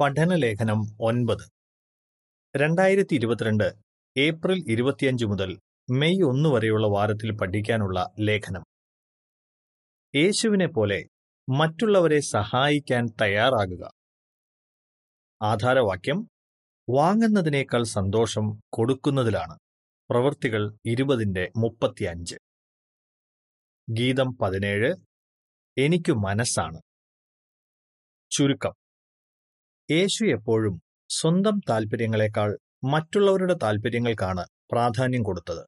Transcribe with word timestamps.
പഠനലേഖനം 0.00 0.80
ഒൻപത്. 1.00 1.50
രണ്ടായിരത്തി 2.56 3.14
ഇരുപത്തിരണ്ട് 3.14 3.72
ഏപ്രിൽ 4.16 4.64
ഇരുപത്തിയഞ്ച് 4.68 5.26
മുതൽ 5.26 5.60
മെയ് 5.90 6.22
ഒന്ന് 6.24 6.48
വരെയുള്ള 6.48 6.86
വാരത്തിൽ 6.86 7.36
പഠിക്കാനുള്ള 7.36 8.10
ലേഖനം. 8.20 8.64
യേശുവിനെ 10.16 10.66
പോലെ 10.66 11.04
മറ്റുള്ളവരെ 11.48 12.20
സഹായിക്കാൻ 12.20 13.06
തയ്യാറാകുക. 13.20 13.92
ആധാരവാക്യം 15.42 16.28
വാങ്ങുന്നതിനേക്കാൾ 16.90 17.82
സന്തോഷം 17.82 18.60
കൊടുക്കുന്നതിലാണ്. 18.72 19.58
പ്രവൃത്തികൾ 20.10 20.78
ഇരുപതിന്റെ 20.86 21.52
മുപ്പത്തിയഞ്ച്. 21.56 22.36
ഗീതം 23.90 24.36
പതിനേഴ് 24.36 24.94
എനിക്കു 25.78 26.12
മനസ്സാണ്. 26.12 26.80
ചുരുക്കം 28.30 28.83
യേശു 29.90 30.24
എപ്പോഴും 30.24 30.82
സ്വന്തം 31.10 31.60
താൽപ്പര്യങ്ങളെക്കാൾ 31.70 32.58
മറ്റുള്ളവരുടെ 32.84 33.54
താൽപ്പര്യങ്ങൾക്കാണ് 33.62 34.44
പ്രാധാന്യം 34.72 35.22
കൊടുത്തത്. 35.22 35.66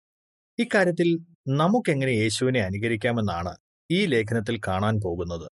ഇക്കാര്യത്തിൽ 0.58 1.08
നമുക്കെങ്ങനെ 1.48 2.10
യേശുവിനെ 2.10 2.60
അനുകരിക്കാമെന്നാണ് 2.60 3.52
ഈ 3.90 4.06
ലേഖനത്തിൽ 4.06 4.60
കാണാൻ 4.68 5.00
പോകുന്നത്. 5.04 5.46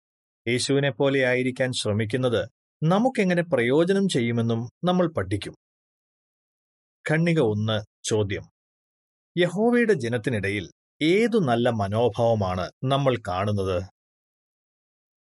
യേശുവിനെ 0.47 0.89
പോലെ 0.89 1.19
ആയിരിക്കാൻ 1.25 1.71
ശ്രമിക്കുന്നത് 1.71 2.41
നമുക്കെങ്ങനെ 2.83 3.43
പ്രയോജനം 3.53 4.07
ചെയ്യുമെന്നും 4.09 4.69
നമ്മൾ 4.83 5.07
പഠിക്കും. 5.07 5.55
ഖണ്ണിക 7.05 7.39
ഒന്ന് 7.39 7.77
ചോദ്യം. 8.09 8.45
യഹോവയുടെ 9.37 9.93
ജനത്തിനിടയിൽ 9.93 10.65
ഏതു 11.01 11.37
നല്ല 11.37 11.69
മനോഭാവമാണ് 11.69 12.71
നമ്മൾ 12.83 13.17
കാണുന്നത്? 13.27 13.77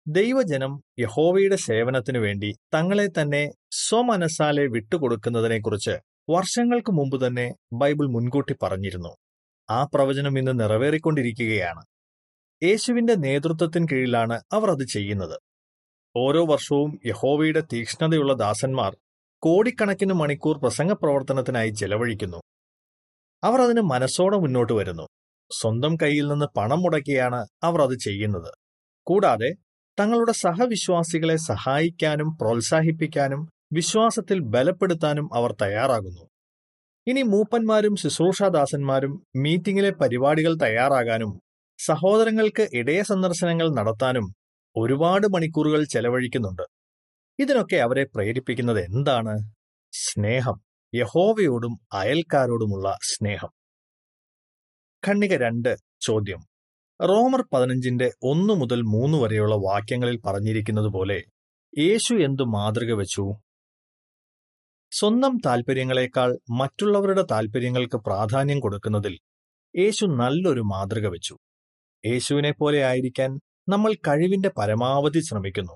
ദൈവജനം 0.08 0.84
യഹോവയുടെ 1.00 1.56
സേവനത്തിനു 1.56 2.20
വേണ്ടി 2.20 2.54
തങ്ങളെ 2.74 3.08
തന്നെ 3.08 3.52
സ്വമനസാലെ 3.72 4.68
വിട്ടുകൊടുക്കുന്നതിനെക്കുറിച്ച് 4.68 5.92
വർഷങ്ങൾക്ക് 6.30 6.92
മുമ്പ് 6.92 7.28
തന്നെ 7.28 7.54
ബൈബിൾ 7.74 8.08
മുൻകൂട്ടി 8.08 8.56
പറഞ്ഞിരുന്നു. 8.64 9.18
ആ 9.70 9.86
പ്രവചനം 9.86 10.38
ഇന്ന് 10.38 10.60
നിറവേറിക്കൊണ്ടിരിക്കുകയാണ്. 10.60 11.86
യേശുവിന്റെ 12.64 13.16
നേതൃത്വത്തിന് 13.16 13.88
കീഴിലാണ് 13.92 14.42
അവർ 14.52 14.72
അത് 14.72 14.88
ചെയ്യുന്നത്. 14.88 15.40
ഓരോ 16.16 16.46
വർഷവും 16.46 17.00
യഹോവയുടെ 17.06 17.62
തീക്ഷ്ണതയുള്ള 17.62 18.34
ദാസന്മാർ 18.34 18.98
കോടിക്കണക്കിന് 19.44 20.14
മണിക്കൂർ 20.14 20.58
പ്രസംഗ 20.58 20.92
പ്രവർത്തനത്തിനായി 20.92 21.70
ചെലവഴിക്കുന്നു. 21.70 22.38
അവർ 23.44 23.62
അതിന് 23.62 23.82
മനസ്സോടെ 23.82 24.38
മുന്നോട്ട് 24.38 24.74
വരുന്നു. 24.74 25.08
സ്വന്തം 25.52 25.96
കയ്യിൽ 25.96 26.28
നിന്ന് 26.28 26.46
പണം 26.58 26.82
മുടക്കിയാണ് 26.82 27.48
അവർ 27.64 27.82
അത് 27.82 27.98
ചെയ്യുന്നത്. 27.98 28.52
കൂടാതെ 29.08 29.52
തങ്ങളുടെ 30.00 30.32
സഹവിശ്വാസികളെ 30.32 31.36
സഹായിക്കാനും 31.36 32.38
പ്രോത്സാഹിപ്പിക്കാനും 32.38 33.50
വിശ്വാസത്തിൽ 33.74 34.40
ബലപ്പെടുത്താനും 34.40 35.30
അവർ 35.34 35.56
തയ്യാറാകുന്നു. 35.62 36.24
ഇനി 37.08 37.22
മൂപ്പന്മാരും 37.22 37.96
ശുശ്രൂഷാദാസന്മാരും 37.96 39.26
മീറ്റിംഗിലെ 39.36 39.92
പരിപാടികൾ 39.92 40.54
തയ്യാറാകാനും 40.56 41.42
സഹോദരങ്ങൾക്ക് 41.80 42.70
ഇടയ 42.74 43.02
സന്ദർശനങ്ങൾ 43.02 43.70
നടത്താനും 43.70 44.34
ഒരുപാട് 44.78 45.28
മണിക്കൂറുകൾ 45.28 45.84
ചെലവഴിക്കുന്നുണ്ട്. 45.84 46.62
ഇതിനൊക്കെ 47.40 47.76
അവരെ 47.76 48.06
പ്രേരിപ്പിക്കുന്നത് 48.06 48.80
എന്താണ്? 48.80 49.36
സ്നേഹം. 49.94 50.62
യഹോവയോടും 50.96 51.80
അയൽക്കാരോടുമുള്ള 51.94 52.98
സ്നേഹം. 53.04 53.52
ഖണ്ണിക 55.08 55.34
രണ്ട് 55.38 55.76
ചോദ്യം. 56.02 56.51
റോമർ 57.02 57.42
പതിനഞ്ചിന്റെ 57.54 58.12
ഒന്നു 58.24 58.54
മുതൽ 58.54 58.82
മൂന്ന് 58.82 59.18
വരെയുള്ള 59.18 59.56
വാക്യങ്ങളിൽ 59.56 60.22
പറഞ്ഞിരിക്കുന്നത് 60.26 60.94
പോലെ 60.94 61.24
യേശു 61.78 62.14
എന്തു 62.14 62.44
മാതൃക 62.44 62.94
വെച്ചു? 62.94 63.26
സ്വന്തം 64.92 65.38
താൽപ്പര്യങ്ങളെക്കാൾ 65.46 66.40
മറ്റുള്ളവരുടെ 66.50 67.24
താൽപ്പര്യങ്ങൾക്ക് 67.32 67.98
പ്രാധാന്യം 67.98 68.60
കൊടുക്കുന്നതിൽ 68.60 69.20
യേശു 69.78 70.06
നല്ലൊരു 70.06 70.62
മാതൃക 70.62 71.08
വെച്ചു. 71.08 71.36
യേശുവിനെ 72.06 72.52
പോലെ 72.52 72.84
ആയിരിക്കാൻ 72.84 73.40
നമ്മൾ 73.70 73.94
കഴിവിന്റെ 73.94 74.52
പരമാവധി 74.58 75.20
ശ്രമിക്കുന്നു. 75.20 75.76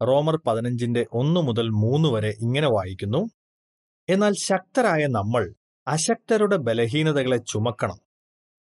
റോമർ 0.00 0.36
പതിനഞ്ചിന്റെ 0.46 1.06
ഒന്നു 1.12 1.40
മുതൽ 1.40 1.68
മൂന്ന് 1.68 2.08
വരെ 2.08 2.28
ഇങ്ങനെ 2.28 2.68
വായിക്കുന്നു 2.68 3.30
എന്നാൽ 4.08 4.32
ശക്തരായ 4.40 5.06
നമ്മൾ 5.06 5.54
അശക്തരുടെ 5.86 6.56
ബലഹീനതകളെ 6.56 7.36
ചുമക്കണം 7.36 7.98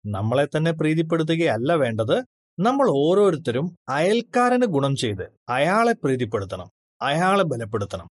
നമ്മളെ 0.05 0.45
തന്നെ 0.45 0.71
പ്രീതിപ്പെടുത്തുകയല്ല 0.71 1.73
വേണ്ടത്. 1.73 2.25
നമ്മൾ 2.59 2.89
ഓരോരുത്തരും 2.89 3.77
അയൽക്കാരന് 3.89 4.65
ഗുണം 4.65 4.95
ചെയ്ത് 4.95 5.31
അയാളെ 5.49 5.93
പ്രീതിപ്പെടുത്തണം 5.93 6.69
അയാളെ 7.01 7.43
ബലപ്പെടുത്തണം. 7.43 8.07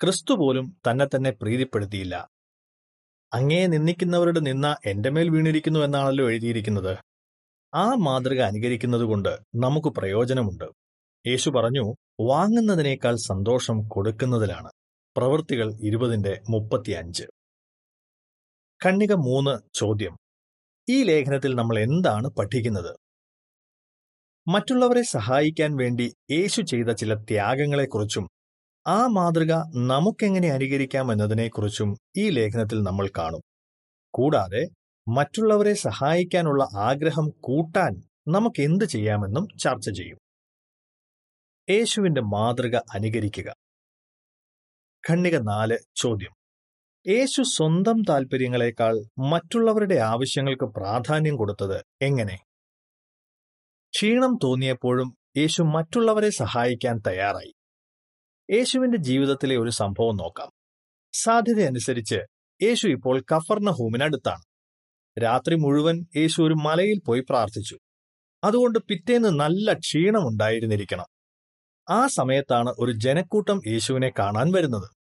ക്രിസ്തു 0.00 0.34
പോലും 0.34 0.76
തന്നെ 0.90 1.06
തന്നെ 1.06 1.30
പ്രീതിപ്പെടുത്തിയില്ല. 1.30 2.28
അങ്ങേ 3.34 3.66
നിന്ദിക്കുന്നവരുടെ 3.66 4.40
നിന്ന 4.40 4.76
എന്റെ 4.86 5.10
മേൽ 5.10 5.30
വീണിരിക്കുന്നു 5.30 5.80
എന്നാണല്ലോ 5.80 6.30
എഴുതിയിരിക്കുന്നത്. 6.30 6.98
ആ 7.74 7.94
മാതൃക 7.94 8.40
അനുകരിക്കുന്നതുകൊണ്ട് 8.40 9.38
നമുക്ക് 9.54 9.88
പ്രയോജനമുണ്ട്. 9.88 10.64
യേശു 11.26 11.50
പറഞ്ഞു 11.50 11.94
വാങ്ങുന്നതിനേക്കാൾ 12.20 13.16
സന്തോഷം 13.16 13.88
കൊടുക്കുന്നതിലാണ്. 13.88 14.70
പ്രവൃത്തികൾ 15.16 15.72
ഇരുപതിന്റെ 15.82 16.42
മുപ്പത്തിയഞ്ച്. 16.50 17.24
ഖണ്ണിക 18.84 19.12
മൂന്ന് 19.12 19.58
ചോദ്യം. 19.74 20.16
ഈ 20.88 21.02
ലേഖനത്തിൽ 21.02 21.54
നമ്മൾ 21.54 21.78
എന്താണ് 21.78 22.28
പഠിക്കുന്നത്? 22.28 22.96
മറ്റുള്ളവരെ 24.48 25.02
സഹായിക്കാൻ 25.02 25.76
വേണ്ടി 25.76 26.14
യേശു 26.30 26.62
ചെയ്ത 26.62 26.92
ചില 26.92 27.14
ത്യാഗങ്ങളെക്കുറിച്ചും 27.14 28.28
ആ 28.86 29.06
മാതൃക 29.06 29.52
നമുക്കെങ്ങനെ 29.86 30.48
അനുകരിക്കാം 30.48 31.12
എന്നതിനെക്കുറിച്ചും 31.12 31.96
ഈ 32.16 32.30
ലേഖനത്തിൽ 32.30 32.82
നമ്മൾ 32.82 33.08
കാണും. 33.18 33.42
കൂടാതെ 34.14 34.68
മറ്റുള്ളവരെ 35.08 35.74
സഹായിക്കാനുള്ള 35.74 36.68
ആഗ്രഹം 36.76 37.28
കൂട്ടാൻ 37.40 38.02
നമുക്ക് 38.28 38.62
എന്ത് 38.62 38.84
ചെയ്യാമെന്നും 38.84 39.48
ചർച്ച 39.64 39.90
ചെയ്യും. 39.90 40.18
യേശുവിന്റെ 41.70 42.20
മാതൃക 42.20 42.76
അനുകരിക്കുക. 42.76 43.54
ഖണ്ണിക 45.10 45.36
നാല് 45.36 45.78
ചോദ്യം. 45.96 46.35
യേശു 47.08 47.42
സ്വന്തം 47.42 48.02
താൽപ്പര്യങ്ങളെക്കാൾ 48.08 49.04
മറ്റുള്ളവരുടെ 49.18 49.94
ആവശ്യങ്ങൾക്ക് 49.94 50.64
പ്രാധാന്യം 50.64 51.36
കൊടുത്തത് 51.36 51.84
എങ്ങനെ? 52.02 52.38
ക്ഷീണം 53.94 54.38
തോന്നിയപ്പോഴും 54.44 55.16
യേശു 55.36 55.62
മറ്റുള്ളവരെ 55.62 56.30
സഹായിക്കാൻ 56.30 56.98
തയ്യാറായി. 57.06 57.54
യേശുവിന്റെ 58.50 58.98
ജീവിതത്തിലെ 58.98 59.56
ഒരു 59.56 59.70
സംഭവം 59.70 60.16
നോക്കാം. 60.16 60.50
സാധ്യതയനുസരിച്ച് 61.12 62.18
യേശു 62.62 62.88
ഇപ്പോൾ 62.88 63.20
കഫർണഹൂമിനടുത്താണ് 63.20 64.42
രാത്രി 65.22 65.54
മുഴുവൻ 65.54 66.06
യേശു 66.16 66.42
ഒരു 66.42 66.54
മലയിൽ 66.54 67.00
പോയി 67.06 67.24
പ്രാർത്ഥിച്ചു. 67.30 67.78
അതുകൊണ്ട് 68.44 68.78
പിറ്റേന്ന് 68.78 69.28
നല്ല 69.28 69.72
ക്ഷീണമുണ്ടായിരുന്നിരിക്കണം. 69.72 71.06
ആ 71.90 72.06
സമയത്താണ് 72.06 72.74
ഒരു 72.78 72.92
ജനക്കൂട്ടം 72.92 73.60
യേശുവിനെ 73.66 74.12
കാണാൻ 74.18 74.52
വരുന്നത്. 74.52 74.95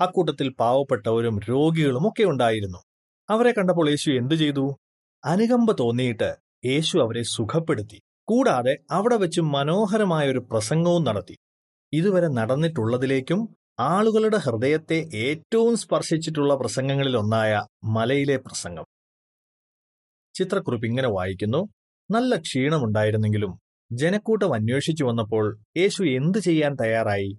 അക്കൂട്ടത്തിൽ 0.00 0.48
പാവപ്പെട്ടവരും 0.52 1.38
രോഗികളും 1.48 2.08
ഒക്കെ 2.08 2.24
ഉണ്ടായിരുന്നു. 2.24 2.78
അവരെ 3.30 3.52
കണ്ടപ്പോൾ 3.52 3.90
യേശു 3.90 4.10
എന്തു 4.10 4.34
ചെയ്തു? 4.34 4.76
അനുകമ്പ 5.24 5.72
തോന്നിയിട്ട് 5.72 6.34
യേശു 6.64 6.98
അവരെ 6.98 7.22
സുഖപ്പെടുത്തി. 7.22 8.00
കൂടാതെ 8.28 8.78
അവിടെ 8.90 9.16
വെച്ച് 9.16 9.40
മനോഹരമായ 9.40 10.30
ഒരു 10.30 10.38
പ്രസംഗവും 10.38 11.04
നടത്തി. 11.04 11.36
ഇതുവരെ 11.92 12.28
നടന്നിട്ടുള്ളതിലേക്കും 12.28 13.56
ആളുകളുടെ 13.80 14.36
ഹൃദയത്തെ 14.36 15.08
ഏറ്റവും 15.14 15.76
സ്പർശിച്ചിട്ടുള്ള 15.76 16.54
പ്രസംഗങ്ങളിൽ 16.54 17.16
ഒന്നായ 17.16 17.66
മലയിലെ 17.84 18.36
പ്രസംഗം. 18.36 18.84
ചിത്രക്കുറിപ്പ് 20.34 20.86
ഇങ്ങനെ 20.86 21.08
വായിക്കുന്നു 21.08 21.68
നല്ല 22.10 22.36
ക്ഷീണമുണ്ടായിരുന്നെങ്കിലും 22.36 23.58
ജനക്കൂട്ടം 23.92 24.54
അന്വേഷിച്ചു 24.54 25.04
വന്നപ്പോൾ 25.04 25.58
യേശു 25.76 26.02
എന്തു 26.02 26.38
ചെയ്യാൻ 26.38 26.74
തയ്യാറായി? 26.74 27.38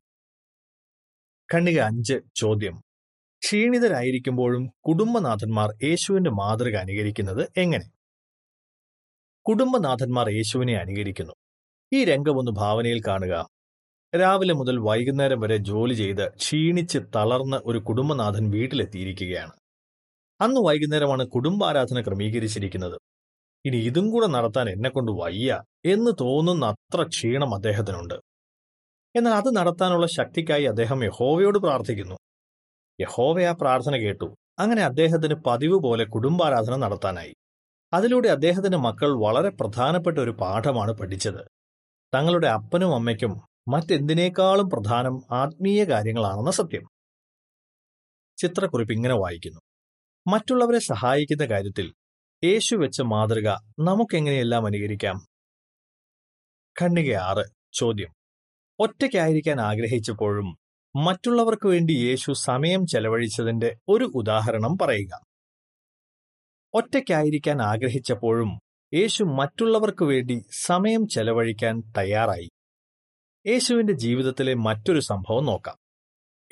ഖണ്ഡിക 1.54 1.80
അഞ്ച് 1.80 2.14
ചോദ്യം. 2.36 2.76
ക്ഷീണിതരായിരിക്കുമ്പോഴും 3.42 4.70
കുടുംബനാഥന്മാർ 4.88 5.70
യേശുവിന്റെ 5.84 6.30
മാതൃക 6.32 6.76
അനുകരിക്കുന്നത് 6.76 7.50
എങ്ങനെ? 7.58 7.88
കുടുംബനാഥന്മാർ 9.46 10.30
യേശുവിനെ 10.30 10.74
അനുകരിക്കുന്നു. 10.74 11.34
ഈ 11.94 12.06
രംഗം 12.06 12.38
ഒന്ന് 12.38 12.52
ഭാവനയിൽ 12.52 13.02
കാണുക. 13.08 13.50
രാവിലെ 14.16 14.54
മുതൽ 14.54 14.80
വൈകുന്നേരം 14.80 15.40
വരെ 15.40 15.58
ജോലി 15.58 15.94
ചെയ്ത് 15.94 16.30
ക്ഷീണിച്ച് 16.30 17.00
തളർന്ന് 17.16 17.58
ഒരു 17.66 17.78
കുടുംബനാഥൻ 17.78 18.50
വീട്ടിലെത്തിയിരിക്കുകയാണ്. 18.50 19.54
അന്ന് 20.42 20.62
വൈകുന്നേരമാണ് 20.62 21.28
കുടുംബാരാധന 21.28 22.02
ക്രമീകരിച്ചിരിക്കുന്നത്. 22.02 22.98
ഇനി 23.66 23.78
ഇതും 23.78 24.10
കൂടെ 24.10 24.28
നടത്താൻ 24.28 24.70
എന്നെക്കൊണ്ട് 24.70 25.12
വയ്യ 25.12 25.64
എന്ന് 25.86 26.12
തോന്നുന്ന 26.22 26.66
അത്ര 26.66 27.04
ക്ഷീണം 27.04 27.56
അദ്ദേഹത്തിനുണ്ട്. 27.56 28.18
എന്നാൽ 29.16 29.34
അത് 29.34 29.56
നടത്താനുള്ള 29.56 30.08
ശക്തിക്കായി 30.08 30.64
അദ്ദേഹം 30.64 31.04
യഹോവയോട് 31.04 31.58
പ്രാർത്ഥിക്കുന്നു. 31.58 32.16
യഹോവ 33.02 33.42
ആ 33.42 33.52
പ്രാർത്ഥന 33.52 33.96
കേട്ടു. 33.96 34.36
അങ്ങനെ 34.60 34.82
അദ്ദേഹത്തിന് 34.82 35.34
പതിവ് 35.34 35.80
പോലെ 35.80 36.06
കുടുംബാരാധന 36.06 36.76
നടത്താനായി. 36.76 37.34
അതിലൂടെ 37.94 38.30
അദ്ദേഹത്തിന്റെ 38.30 38.78
മക്കൾ 38.78 39.12
വളരെ 39.12 39.50
പ്രധാനപ്പെട്ട 39.50 40.18
ഒരു 40.18 40.32
പാഠമാണ് 40.32 40.92
പഠിച്ചത്. 40.92 41.48
തങ്ങളുടെ 42.16 42.48
അപ്പനും 42.48 42.96
അമ്മയ്ക്കും 42.96 43.42
മറ്റെന്തിനേക്കാളും 43.68 44.70
പ്രധാനം 44.70 45.22
ആത്മീയ 45.32 45.84
കാര്യങ്ങളാണെന്ന 45.84 46.52
സത്യം. 46.52 46.88
ചിത്രക്കുറിപ്പ് 48.38 48.94
ഇങ്ങനെ 48.94 49.16
വായിക്കുന്നു. 49.16 49.62
മറ്റുള്ളവരെ 50.28 50.80
സഹായിക്കുന്ന 50.80 51.46
കാര്യത്തിൽ 51.46 51.94
യേശു 52.44 52.76
വെച്ച 52.76 53.02
മാതൃക 53.02 53.50
നമുക്കെങ്ങനെയെല്ലാം 53.80 54.66
അനുകരിക്കാം? 54.66 55.26
ഖണ്ഡിക 56.82 57.16
ആറ് 57.16 57.46
ചോദ്യം. 57.74 58.25
ഒറ്റയ്ക്കായിരിക്കാൻ 58.80 59.62
ആഗ്രഹിച്ചപ്പോഴും 59.62 60.58
മറ്റുള്ളവർക്ക് 60.96 61.68
വേണ്ടി 61.68 61.92
യേശു 61.92 62.32
സമയം 62.32 62.88
ചെലവഴിച്ചതിന്റെ 62.88 63.78
ഒരു 63.90 64.12
ഉദാഹരണം 64.16 64.78
പറയുക. 64.78 65.22
ഒറ്റയ്ക്കായിരിക്കാൻ 66.74 67.62
ആഗ്രഹിച്ചപ്പോഴും 67.62 68.60
യേശു 68.94 69.24
മറ്റുള്ളവർക്ക് 69.24 70.06
വേണ്ടി 70.06 70.46
സമയം 70.52 71.08
ചെലവഴിക്കാൻ 71.08 71.82
തയ്യാറായി. 71.98 72.50
യേശുവിന്റെ 73.48 73.94
ജീവിതത്തിലെ 73.94 74.54
മറ്റൊരു 74.54 75.00
സംഭവം 75.00 75.46
നോക്കാം. 75.46 75.76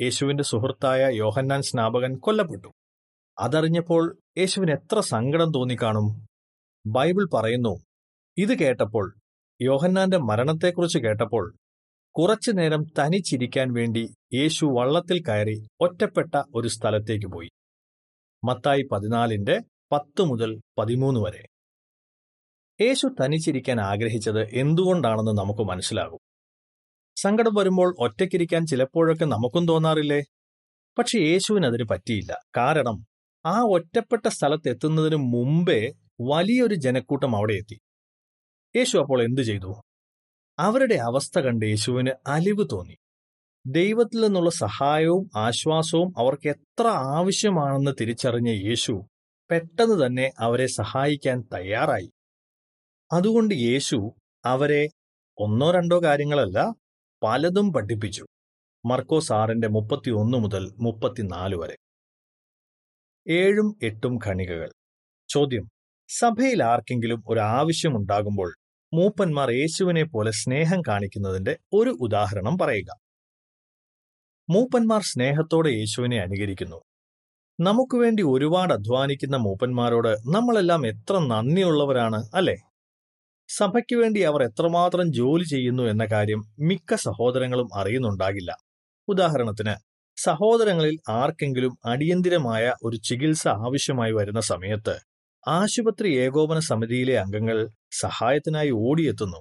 യേശുവിന്റെ 0.02 0.44
സുഹൃത്തായ 0.44 1.10
യോഹന്നാൻ 1.12 1.62
സ്നാപകൻ 1.62 2.18
കൊല്ലപ്പെട്ടു. 2.18 2.68
അതറിഞ്ഞപ്പോൾ 3.40 4.18
യേശുവിന് 4.38 4.72
എത്ര 4.72 5.00
സങ്കടം 5.00 5.52
തോന്നിക്കാണും. 5.52 6.28
ബൈബിൾ 6.88 7.30
പറയുന്നു 7.34 7.84
ഇത് 8.38 8.60
കേട്ടപ്പോൾ 8.60 9.16
യോഹന്നാന്റെ 9.62 10.18
മരണത്തെക്കുറിച്ച് 10.18 10.98
കേട്ടപ്പോൾ 10.98 11.56
കുറച്ചു 12.18 12.52
നേരം 12.52 12.84
തനിച്ചിരിക്കാൻ 13.00 13.74
വേണ്ടി 13.74 14.10
യേശു 14.34 14.66
വള്ളത്തിൽ 14.66 15.24
കയറി 15.24 15.68
ഒറ്റപ്പെട്ട 15.82 16.44
ഒരു 16.56 16.68
സ്ഥലത്തേക്ക് 16.68 17.26
പോയി. 17.26 17.50
മത്തായി 18.44 18.84
പതിനാലിന്റെ 18.92 19.60
പത്ത് 19.92 20.22
മുതൽ 20.22 20.62
പതിമൂന്ന് 20.78 21.20
വരെ. 21.20 21.46
യേശു 22.82 23.08
തനിച്ചിരിക്കാൻ 23.22 23.82
ആഗ്രഹിച്ചത് 23.82 24.42
എന്തുകൊണ്ടാണെന്ന് 24.56 25.32
നമുക്ക് 25.32 25.62
മനസ്സിലാകും. 25.62 26.20
സങ്കടം 27.16 27.54
വരുമ്പോൾ 27.54 27.96
ഒറ്റയ്ക്കിരിക്കാൻ 28.00 28.66
ചിലപ്പോഴൊക്കെ 28.66 29.26
നമുക്കും 29.26 29.68
തോന്നാറില്ലേ? 29.68 30.22
പക്ഷെ 30.98 31.18
യേശുവിനതിന് 31.20 31.84
പറ്റിയില്ല. 31.84 32.38
കാരണം 32.58 33.06
ആ 33.46 33.62
ഒറ്റപ്പെട്ട 33.62 34.28
സ്ഥലത്ത് 34.28 34.70
എത്തുന്നതിന് 34.70 35.16
മുമ്പേ 35.16 35.92
വലിയൊരു 36.22 36.76
ജനക്കൂട്ടം 36.76 37.36
അവിടെ 37.36 37.54
എത്തി. 37.54 37.80
യേശു 38.76 38.98
അപ്പോൾ 38.98 39.24
എന്തു 39.24 39.42
ചെയ്തു? 39.42 39.74
അവരുടെ 40.60 40.96
അവസ്ഥ 40.96 41.40
കണ്ട് 41.40 41.66
യേശുവിന് 41.66 42.10
അലിവ് 42.28 42.68
തോന്നി. 42.72 42.98
ദൈവത്തിൽ 43.68 44.22
നിന്നുള്ള 44.22 44.50
സഹായവും 44.50 45.30
ആശ്വാസവും 45.36 46.14
അവർക്ക് 46.18 46.50
എത്ര 46.50 46.88
ആവശ്യമാണെന്ന് 46.88 47.92
തിരിച്ചറിഞ്ഞ 48.02 48.50
യേശു 48.50 49.02
പെട്ടെന്ന് 49.52 50.06
തന്നെ 50.06 50.32
അവരെ 50.40 50.68
സഹായിക്കാൻ 50.68 51.42
തയ്യാറായി. 51.54 52.12
അതുകൊണ്ട് 53.12 53.56
യേശു 53.56 54.16
അവരെ 54.46 54.90
ഒന്നോ 55.40 55.72
രണ്ടോ 55.72 56.02
കാര്യങ്ങളല്ല 56.04 56.74
പലതും 57.24 57.74
പഠിപ്പിച്ചു. 57.74 58.26
മർക്കോസ് 58.86 59.34
ആറിന്റെ 59.34 59.68
മുപ്പത്തിയൊന്ന് 59.68 60.38
മുതൽ 60.38 60.74
മുപ്പത്തിനാല് 60.80 61.56
വരെ. 61.56 61.78
ഏഴും 63.28 63.80
എട്ടും 63.84 64.20
ഖണികകൾ 64.26 64.72
ചോദ്യം 65.30 65.70
സഭയിൽ 66.10 66.64
ആർക്കെങ്കിലും 66.64 67.24
ഒരു 67.28 67.40
ആവശ്യമുണ്ടാകുമ്പോൾ 67.40 68.56
മൂപ്പന്മാർ 68.94 69.52
യേശുവിനെ 69.52 70.04
പോലെ 70.04 70.32
സ്നേഹം 70.32 70.82
കാണിക്കുന്നതിന്റെ 70.82 71.58
ഒരു 71.74 71.90
ഉദാഹരണം 71.90 72.58
പറയുക. 72.58 72.92
മൂപ്പന്മാർ 74.50 75.02
സ്നേഹത്തോടെ 75.02 75.70
യേശുവിനെ 75.70 76.18
അനുകരിക്കുന്നു. 76.20 76.84
നമുക്ക് 77.60 77.96
വേണ്ടി 77.98 78.24
ഒരുപാട് 78.24 78.74
അധ്വാനിക്കുന്ന 78.74 79.38
മൂപ്പന്മാരോട് 79.38 80.18
നമ്മളെല്ലാം 80.36 80.88
എത്ര 80.88 81.20
നന്ദിയുള്ളവരാണ് 81.20 82.30
അല്ലേ? 82.36 82.56
സഭയ്ക്ക് 83.48 83.96
വേണ്ടി 83.96 84.20
അവർ 84.22 84.44
എത്രമാത്രം 84.44 85.14
ജോലി 85.14 85.44
ചെയ്യുന്നു 85.44 85.84
എന്ന 85.84 86.06
കാര്യം 86.06 86.54
മിക്ക 86.60 86.96
സഹോദരങ്ങളും 86.96 87.70
അറിയുന്നുണ്ടാകില്ല. 87.76 88.52
ഉദാഹരണത്തിന് 89.08 89.76
സഹോദരങ്ങളിൽ 90.18 91.00
ആർക്കെങ്കിലും 91.10 91.78
അടിയന്തിരമായ 91.86 92.74
ഒരു 92.84 92.98
ചികിത്സ 92.98 93.48
ആവശ്യമായി 93.48 94.12
വരുന്ന 94.12 94.40
സമയത്ത് 94.40 95.13
ആശുപത്രി 95.48 96.18
ഏകോപന 96.18 96.60
സമിതിയിലെ 96.60 97.20
അംഗങ്ങൾ 97.20 97.70
സഹായത്തിനായി 98.00 98.70
ഓടിയെത്തുന്നു. 98.70 99.38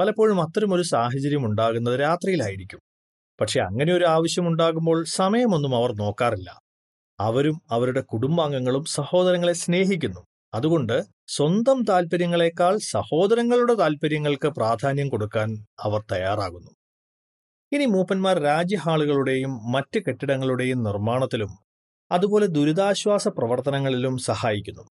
പലപ്പോഴും 0.00 0.42
അത്തരമൊരു 0.42 0.82
സാഹചര്യം 0.82 1.46
ഉണ്ടാകുന്നത് 1.46 2.00
രാത്രിയിലായിരിക്കും. 2.00 2.80
പക്ഷെ 3.40 3.60
അങ്ങനെ 3.60 3.92
ഒരു 3.92 4.04
ആവശ്യമുണ്ടാകുമ്പോൾ 4.04 5.04
സമയമൊന്നും 5.04 5.76
അവർ 5.76 5.92
നോക്കാറില്ല. 5.92 6.60
അവരും 7.20 7.62
അവരുടെ 7.70 8.00
കുടുംബാംഗങ്ങളും 8.00 8.84
സഹോദരങ്ങളെ 8.84 9.52
സ്നേഹിക്കുന്നു. 9.52 10.26
അതുകൊണ്ട് 10.54 11.02
സ്വന്തം 11.28 11.84
താൽപ്പര്യങ്ങളെക്കാൾ 11.84 12.78
സഹോദരങ്ങളുടെ 12.78 13.74
താൽപ്പര്യങ്ങൾക്ക് 13.74 14.48
പ്രാധാന്യം 14.48 15.08
കൊടുക്കാൻ 15.08 15.66
അവർ 15.82 16.04
തയ്യാറാകുന്നു. 16.12 16.70
ഇനി 17.72 17.84
മൂപ്പന്മാർ 17.84 18.38
രാജ്യഹാളുകളുടെയും 18.38 19.72
മറ്റ് 19.72 19.98
കെട്ടിടങ്ങളുടെയും 19.98 20.82
നിർമ്മാണത്തിലും 20.82 21.48
അതുപോലെ 22.12 22.46
ദുരിതാശ്വാസ 22.46 23.28
പ്രവർത്തനങ്ങളിലും 23.28 24.18
സഹായിക്കുന്നു. 24.18 24.82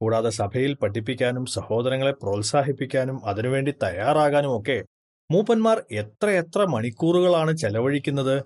കൂടാതെ 0.00 0.30
സഭയിൽ 0.30 0.74
പഠിപ്പിക്കാനും 0.74 1.46
സഹോദരങ്ങളെ 1.46 2.12
പ്രോത്സാഹിപ്പിക്കാനും 2.12 3.26
അതിനുവേണ്ടി 3.26 3.74
തയ്യാറാകാനും 3.82 4.60
ഒക്കെ 4.60 4.84
മൂപ്പന്മാർ 5.30 5.84
എത്രയെത്ര 5.92 6.64
മണിക്കൂറുകളാണ് 6.64 7.56
ചെലവഴിക്കുന്നത്? 7.56 8.42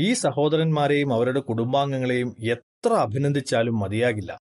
ഈ 0.00 0.12
സഹോദരന്മാരെയും 0.12 1.14
അവരുടെ 1.14 1.40
കുടുംബാംഗങ്ങളെയും 1.40 2.36
എത്ര 2.42 2.92
അഭിനന്ദിച്ചാലും 2.92 3.78
മതിയാകില്ല. 3.80 4.38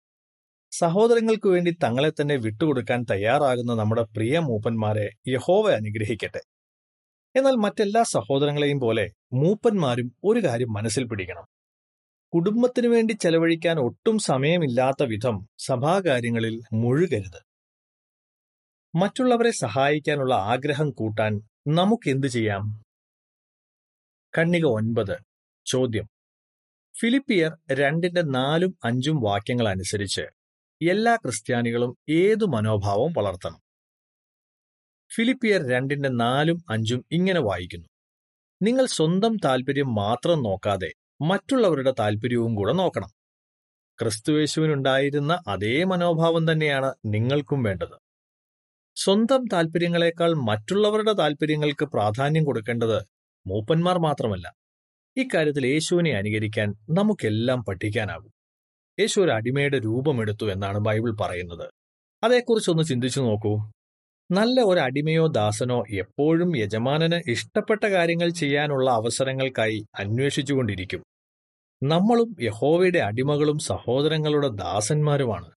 സഹോദരങ്ങൾക്ക് 0.72 1.48
വേണ്ടി 1.48 1.72
തങ്ങളെ 1.84 2.10
തന്നെ 2.10 2.36
വിട്ടുകൊടുക്കാൻ 2.36 3.06
തയ്യാറാകുന്ന 3.12 3.74
നമ്മുടെ 3.74 4.02
പ്രിയ 4.02 4.40
മൂപ്പന്മാരെ 4.40 5.10
യഹോവ 5.28 5.72
അനുഗ്രഹിക്കട്ടെ. 5.72 6.42
എന്നാൽ 7.36 7.52
മറ്റെല്ലാ 7.52 8.04
സഹോദരങ്ങളെയും 8.04 8.80
പോലെ 8.80 9.12
മൂപ്പന്മാരും 9.34 10.12
ഒരു 10.24 10.40
കാര്യം 10.40 10.74
മനസ്സിൽ 10.74 11.04
പിടിക്കണം. 11.04 11.46
കുടുംബത്തിനു 12.34 12.88
വേണ്ടി 12.88 13.14
ചെലവഴിക്കാൻ 13.14 13.80
ഒട്ടും 13.80 14.20
സമയമില്ലാത്ത 14.20 15.04
വിധം 15.04 15.48
സഭാകാര്യങ്ങളിൽ 15.60 16.62
മുഴുകരുത്. 16.74 17.44
മറ്റുള്ളവരെ 18.98 19.52
സഹായിക്കാനുള്ള 19.52 20.36
ആഗ്രഹം 20.36 20.90
കൂട്ടാൻ 20.90 21.42
നമുക്കെന്ത് 21.68 22.28
ചെയ്യാം? 22.28 22.84
കണ്ണിക 24.38 24.66
ഒൻപത്. 24.66 25.18
ചോദ്യം. 25.66 26.10
ഫിലിപ്പിയർ 27.00 27.58
രണ്ടിന്റെ 27.74 28.22
നാലും 28.22 28.78
അഞ്ചും 28.86 29.22
വാക്യങ്ങൾ 29.22 29.70
അനുസരിച്ച് 29.70 30.22
എല്ലാ 30.90 31.16
ക്രിസ്ത്യാനികളും 31.16 31.98
ഏതു 32.10 32.46
മനോഭാവം 32.46 33.14
വളർത്തണം? 33.18 33.62
ഫിലിപ്പിയർ 35.16 35.70
രണ്ടിന്റെ 35.70 36.10
നാലും 36.10 36.66
അഞ്ചും 36.70 37.06
ഇങ്ങനെ 37.12 37.40
വായിക്കുന്നു. 37.40 37.88
നിങ്ങൾ 38.62 38.86
സ്വന്തം 38.86 39.38
താല്പര്യം 39.46 39.96
മാത്രം 39.96 40.44
നോക്കാതെ 40.44 40.92
മറ്റുള്ളവരുടെ 41.24 41.94
താല്പര്യവും 42.00 42.56
കൂടെ 42.56 42.74
നോക്കണം. 42.74 43.10
ക്രിസ്തുവേശുവിനുണ്ടായിരുന്ന 44.00 45.44
അതേ 45.48 45.84
മനോഭാവം 45.84 46.52
തന്നെയാണ് 46.52 46.94
നിങ്ങൾക്കും 47.06 47.64
വേണ്ടത്. 47.64 48.00
സ്വന്തം 48.96 49.46
താല്പര്യങ്ങളെക്കാൾ 49.54 50.34
മറ്റുള്ളവരുടെ 50.34 51.14
താല്പര്യങ്ങൾക്ക് 51.14 51.86
പ്രാധാന്യം 51.86 52.44
കൊടുക്കേണ്ടത് 52.44 53.04
മൂപ്പന്മാർ 53.48 54.00
മാത്രമല്ല. 54.00 54.54
ഇക്കാര്യത്തിൽ 55.18 55.68
യേശുവിനെ 55.68 56.12
അനുകരിക്കാൻ 56.12 56.70
നമുക്കെല്ലാം 56.70 57.64
പഠിക്കാനാകും. 57.64 58.32
യേശു 59.00 59.22
ഒരു 59.22 59.32
അടിമയുടെ 59.32 59.80
രൂപമെടുത്തു 59.80 60.52
എന്നാണ് 60.52 60.78
ബൈബിൾ 60.78 61.18
പറയുന്നത്. 61.22 61.70
അതേക്കുറിച്ചൊന്ന് 62.24 62.84
ചിന്തിച്ചു 62.84 63.20
നോക്കൂ. 63.20 63.72
നല്ല 64.32 64.62
ഒരു 64.62 64.80
അടിമയോ 64.80 65.28
ദാസനോ 65.28 65.84
എപ്പോഴും 65.90 66.58
യജമാനന് 66.58 67.30
ഇഷ്ടപ്പെട്ട 67.30 67.84
കാര്യങ്ങൾ 67.84 68.30
ചെയ്യാനുള്ള 68.30 68.92
അവസരങ്ങൾക്കായി 68.92 69.86
അന്വേഷിച്ചുകൊണ്ടിരിക്കും. 70.00 71.04
നമ്മളും 71.84 72.36
യഹോവയുടെ 72.42 73.00
അടിമകളും 73.00 73.60
സഹോദരങ്ങളുടെ 73.60 74.48
ദാസന്മാരുമാണ്. 74.48 75.52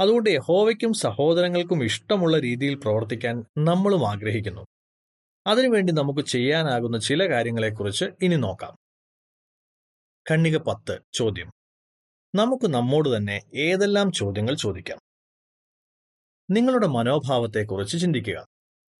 അതുകൊണ്ട് 0.00 0.30
യഹോവയ്ക്കും 0.30 0.92
സഹോദരങ്ങൾക്കും 0.92 1.84
ഇഷ്ടമുള്ള 1.84 2.38
രീതിയിൽ 2.38 2.74
പ്രവർത്തിക്കാൻ 2.74 3.44
നമ്മളും 3.58 4.10
ആഗ്രഹിക്കുന്നു. 4.10 4.66
അതിനുവേണ്ടി 5.46 5.92
നമുക്ക് 5.92 6.20
ചെയ്യാനാകുന്ന 6.20 6.98
ചില 6.98 7.30
കാര്യങ്ങളെക്കുറിച്ച് 7.30 8.04
ഇനി 8.22 8.36
നോക്കാം. 8.36 8.76
കണ്ണിക 10.30 10.56
പത്ത് 10.56 10.98
ചോദ്യം. 11.12 11.50
നമുക്ക് 12.34 12.68
നമ്മോട് 12.68 13.16
തന്നെ 13.16 13.42
ഏതെല്ലാം 13.54 14.12
ചോദ്യങ്ങൾ 14.12 14.54
ചോദിക്കാം? 14.54 14.98
നിങ്ങളുടെ 16.50 16.86
മനോഭാവത്തെക്കുറിച്ച് 16.86 17.98
ചിന്തിക്കുക. 17.98 18.46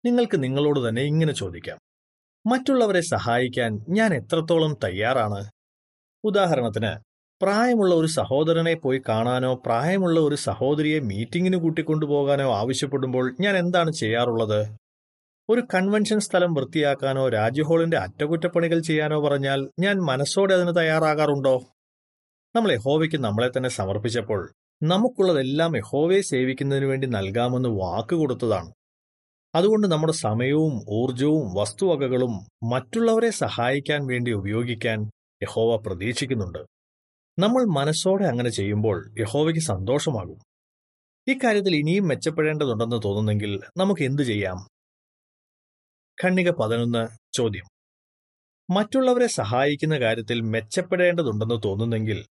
നിങ്ങൾക്ക് 0.05 0.43
നിങ്ങളോട് 0.43 0.89
തന്നെ 0.89 1.03
ഇങ്ങനെ 1.03 1.33
ചോദിക്കാം. 1.33 1.79
മറ്റുള്ളവരെ 2.47 3.01
സഹായിക്കാൻ 3.01 3.85
ഞാൻ 3.89 4.15
എത്രത്തോളം 4.15 4.77
തയ്യാറാണ്? 4.85 5.60
ഉദാഹരണത്തിന് 6.25 6.93
പ്രായമുള്ള 7.43 7.95
ഒരു 7.95 8.07
സഹോദരനെ 8.07 8.75
പോയി 8.75 9.03
കാണാനോ 9.09 9.55
പ്രായമുള്ള 9.67 10.21
ഒരു 10.21 10.35
സഹോദരിയെ 10.35 11.01
മീറ്റിംഗിന് 11.01 11.57
കൂട്ടിക്കൊണ്ടുപോകാനോ 11.57 12.55
ആവശ്യപ്പെടുമ്പോൾ 12.55 13.37
ഞാൻ 13.41 13.57
എന്താണ് 13.57 13.93
ചെയ്യാറുള്ളത്? 13.93 14.77
ഒരു 15.49 15.63
കൺവെൻഷൻ 15.75 16.21
സ്ഥലം 16.21 16.55
വൃത്തിയാക്കാനോ 16.55 17.29
രാജ്യഹോളിന്റെ 17.29 17.97
അറ്റകുറ്റപ്പണികൾ 17.97 18.81
ചെയ്യാനോ 18.81 19.21
പറഞ്ഞാൽ 19.21 19.71
ഞാൻ 19.79 19.97
മനസ്സോടെ 19.97 20.55
അതിന് 20.55 20.77
തയ്യാറാകാറുണ്ടോ? 20.77 21.63
നമ്മൾ 22.57 22.73
യഹോവയ്ക്ക് 22.73 23.17
നമ്മളെ 23.17 23.51
തന്നെ 23.57 23.69
സമർപ്പിച്ചപ്പോൾ 23.69 24.53
നമുക്കുള്ളതെല്ലാം 24.83 25.77
യഹോവയെ 25.77 26.21
സേവിക്കുന്നതിനു 26.21 26.87
വേണ്ടി 26.87 27.07
നൽകാമെന്ന് 27.07 27.69
വാക്ക് 27.69 28.15
കൊടുത്തതാണ്. 28.15 28.73
അതുകൊണ്ട് 29.55 29.87
നമ്മുടെ 29.87 30.13
സമയവും 30.13 30.85
ഊർജവും 30.89 31.55
വസ്തുവകകളും 31.55 32.47
മറ്റുള്ളവരെ 32.71 33.31
സഹായിക്കാൻ 33.31 34.07
വേണ്ടി 34.07 34.33
ഉപയോഗിക്കാൻ 34.33 35.11
യഹോവ 35.43 35.77
പ്രതീക്ഷിക്കുന്നുണ്ട്. 35.77 36.59
നമ്മൾ 37.39 37.65
മനസ്സോടെ 37.65 38.25
അങ്ങനെ 38.25 38.51
ചെയ്യുമ്പോൾ 38.51 39.15
യഹോവയ്ക്ക് 39.19 39.61
സന്തോഷമാകും. 39.61 40.39
ഇക്കാര്യത്തിൽ 41.27 41.77
ഇനിയും 41.77 42.09
മെച്ചപ്പെടേണ്ടതുണ്ടെന്ന് 42.09 43.03
തോന്നുന്നെങ്കിൽ 43.05 43.61
നമുക്ക് 43.77 44.03
എന്തു 44.03 44.23
ചെയ്യാം? 44.23 44.69
ഖണ്ണിക 46.25 46.51
പതിനൊന്ന് 46.51 47.09
ചോദ്യം. 47.33 47.65
മറ്റുള്ളവരെ 48.71 49.27
സഹായിക്കുന്ന 49.27 49.99
കാര്യത്തിൽ 49.99 50.41
മെച്ചപ്പെടേണ്ടതുണ്ടെന്ന് 50.41 51.63
തോന്നുന്നെങ്കിൽ 51.65 52.27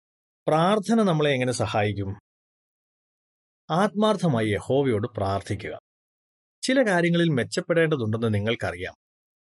പ്രാർത്ഥന 0.48 1.02
നമ്മളെ 1.02 1.30
എങ്ങനെ 1.30 1.52
സഹായിക്കും? 1.52 2.20
ആത്മാർത്ഥമായി 3.70 4.48
യഹോവയോട് 4.48 5.06
പ്രാർത്ഥിക്കുക. 5.16 5.78
ചില 6.62 6.82
കാര്യങ്ങളിൽ 6.82 7.28
മെച്ചപ്പെടേണ്ടതുണ്ടെന്ന് 7.28 8.34
നിങ്ങൾക്കറിയാം. 8.34 8.94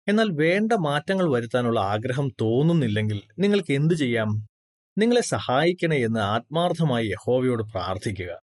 എന്നാൽ 0.07 0.29
വേണ്ട 0.31 0.71
മാറ്റങ്ങൾ 0.73 1.33
വരുത്താനുള്ള 1.33 1.79
ആഗ്രഹം 1.79 2.29
തോന്നുന്നില്ലെങ്കിൽ 2.41 3.21
നിങ്ങൾക്ക് 3.39 3.73
എന്തു 3.73 3.93
ചെയ്യാം? 3.93 4.47
നിങ്ങളെ 4.97 5.21
സഹായിക്കണേ 5.21 5.97
എന്ന് 5.97 6.19
ആത്മാർത്ഥമായി 6.19 7.07
യഹോവയോട് 7.07 7.63
പ്രാർത്ഥിക്കുക. 7.63 8.39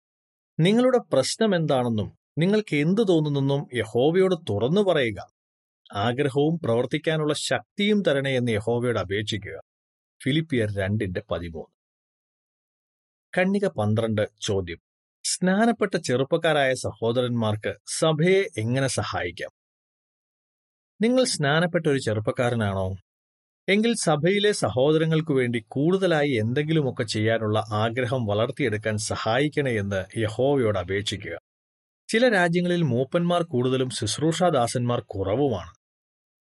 നിങ്ങളുടെ 0.60 0.98
പ്രശ്നം 0.98 1.56
എന്താണെന്നും 1.56 2.18
നിങ്ങൾക്ക് 2.38 2.76
എന്തു 2.76 3.02
തോന്നുന്നെന്നും 3.02 3.68
യഹോവയോട് 3.74 4.36
തുറന്നു 4.50 4.82
പറയുക. 4.82 5.30
ആഗ്രഹവും 5.96 6.60
പ്രവർത്തിക്കാനുള്ള 6.60 7.34
ശക്തിയും 7.34 8.02
തരണേ 8.02 8.38
എന്ന് 8.38 8.52
യഹോവയോട് 8.52 9.00
അപേക്ഷിക്കുക. 9.00 9.62
ഫിലിപ്പിയർ 10.24 10.76
രണ്ടിന്റെ 10.76 11.24
പതിമൂന്ന്. 11.32 11.80
കണ്ണിക 13.38 13.68
പന്ത്രണ്ട് 13.68 14.30
ചോദ്യം. 14.42 14.78
സ്നാനപ്പെട്ട 15.26 15.98
ചെറുപ്പക്കാരായ 15.98 16.74
സഹോദരന്മാർക്ക് 16.74 17.76
സഭയെ 18.00 18.44
എങ്ങനെ 18.58 18.88
സഹായിക്കാം? 18.88 19.59
നിങ്ങൾ 21.02 21.24
സ്നാനപ്പെട്ട 21.24 21.88
ഒരു 21.88 22.00
ചെറുപ്പക്കാരനാണോ? 22.00 22.96
എങ്കിൽ 23.70 23.96
സഭയിലെ 24.04 24.52
സഹോദരങ്ങൾക്കു 24.52 25.34
വേണ്ടി 25.34 25.66
കൂടുതലായി 25.68 26.32
എന്തെങ്കിലുമൊക്കെ 26.32 27.04
ചെയ്യാനുള്ള 27.04 27.64
ആഗ്രഹം 27.74 28.26
വളർത്തിയെടുക്കാൻ 28.26 28.98
സഹായിക്കണേ 28.98 29.72
എന്ന് 29.72 30.20
യഹോവയോട് 30.20 30.80
അപേക്ഷിക്കുക. 30.80 31.38
ചില 32.10 32.30
രാജ്യങ്ങളിൽ 32.30 32.82
മൂപ്പന്മാർ 32.82 33.44
കൂടുതലും 33.44 33.90
ശുശ്രൂഷാദാസന്മാർ 33.90 35.00
കുറവുമാണ്. 35.00 35.72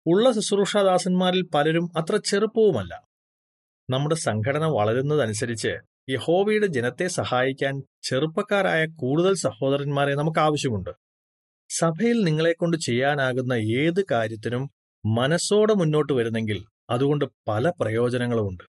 ഉള്ള 0.06 0.32
ശുശ്രൂഷാദാസന്മാരിൽ 0.32 1.48
പലരും 1.54 1.88
അത്ര 1.96 2.16
ചെറുപ്പവുമല്ല. 2.16 3.02
നമ്മുടെ 3.90 4.14
സംഘടന 4.14 4.64
വളരുന്നതനുസരിച്ച് 4.64 5.76
യഹോവയുടെ 6.10 6.66
ജനത്തെ 6.66 7.06
സഹായിക്കാൻ 7.06 7.82
ചെറുപ്പക്കാരായ 8.02 8.86
കൂടുതൽ 8.96 9.34
സഹോദരന്മാരെ 9.34 10.14
നമുക്ക് 10.14 10.38
ആവശ്യമുണ്ട്. 10.38 11.03
സഭയിൽ 11.78 12.24
നിങ്ങളെക്കൊണ്ട് 12.24 12.76
ചെയ്യാനാകുന്ന 12.76 13.52
ഏത് 13.52 14.04
കാര്യത്തിനും 14.10 14.70
മനസ്സോടെ 15.06 15.74
മുന്നോട്ട് 15.74 16.12
വരുന്നെങ്കിൽ 16.12 16.64
അതുകൊണ്ട് 16.90 17.24
പല 17.48 17.72
പ്രയോജനങ്ങളുമുണ്ട്. 17.80 18.64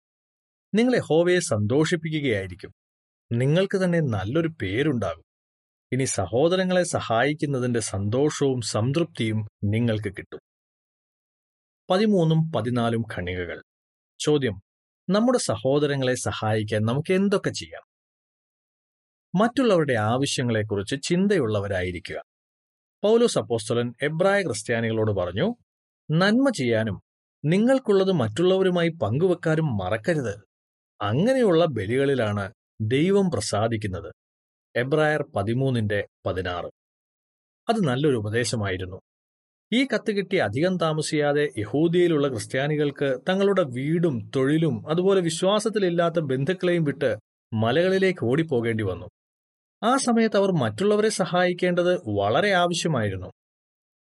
നിങ്ങളെ 0.75 0.99
ഹോവയെ 0.99 1.39
സന്തോഷിപ്പിക്കുകയായിരിക്കും. 1.39 2.73
നിങ്ങൾക്ക് 3.31 3.77
തന്നെ 3.77 3.99
നല്ലൊരു 3.99 4.47
പേരുണ്ടാകും. 4.61 5.23
ഇനി 5.91 6.03
സഹോദരങ്ങളെ 6.03 6.83
സഹായിക്കുന്നതിന്റെ 6.83 7.79
സന്തോഷവും 7.79 8.61
സംതൃപ്തിയും 8.61 9.47
നിങ്ങൾക്ക് 9.63 10.13
കിട്ടും. 10.17 10.39
പതിമൂന്നും 11.89 12.51
പതിനാലും 12.51 13.03
ഖണികകൾ. 13.17 13.61
ചോദ്യം 14.19 14.61
നമ്മുടെ 15.09 15.37
സഹോദരങ്ങളെ 15.37 16.15
സഹായിക്കാൻ 16.15 16.81
നമുക്ക് 16.81 17.13
എന്തൊക്കെ 17.13 17.49
ചെയ്യാം? 17.49 17.83
മറ്റുള്ളവരുടെ 19.41 19.93
ആവശ്യങ്ങളെക്കുറിച്ച് 19.93 20.95
ചിന്തയുള്ളവരായിരിക്കുക. 21.03 22.30
പൗലോസ് 23.03 23.39
അപ്പോസ്തലൻ 23.39 23.93
എബ്രായ 24.01 24.41
ക്രിസ്ത്യാനികളോട് 24.41 25.11
പറഞ്ഞു 25.11 25.55
നന്മ 26.11 26.49
ചെയ്യാനും 26.49 27.01
നിങ്ങൾക്കുള്ളത് 27.45 28.11
മറ്റുള്ളവരുമായി 28.11 28.89
പങ്കുവെക്കാനും 28.89 29.77
മറക്കരുത്. 29.77 30.35
അങ്ങനെയുള്ള 31.01 31.65
ബലികളിലാണ് 31.65 32.51
ദൈവം 32.81 33.31
പ്രസാദിക്കുന്നത്. 33.31 34.13
എബ്രായർ 34.75 35.23
പതിമൂന്നിന്റെ 35.35 36.07
പതിനാറ്. 36.25 36.65
അത് 37.69 37.87
നല്ലൊരു 37.87 38.15
ഉപദേശമായിരുന്നു. 38.15 39.01
ഈ 39.73 39.87
കത്ത് 39.95 40.11
കിട്ടി 40.11 40.35
അധികം 40.37 40.77
താമസിയാതെ 40.77 41.49
യഹൂദിയയിലുള്ള 41.57 42.27
ക്രിസ്ത്യാനികൾക്ക് 42.27 43.17
തങ്ങളുടെ 43.29 43.63
വീടും 43.63 44.31
തൊഴിലും 44.35 44.89
അതുപോലെ 44.89 45.21
വിശ്വാസത്തിലില്ലാത്ത 45.21 46.19
ബന്ധുക്കളെയും 46.19 46.83
വിട്ട് 46.83 47.17
മലകളിലേക്ക് 47.53 48.25
ഓടിപ്പോകേണ്ടി 48.25 48.83
വന്നു. 48.83 49.05
ആ 49.83 49.97
സമയത്ത് 49.97 50.37
അവർ 50.37 50.51
മറ്റുള്ളവരെ 50.51 51.09
സഹായിക്കേണ്ടത് 51.09 51.95
വളരെ 51.95 52.51
ആവശ്യമായിരുന്നു. 52.51 53.31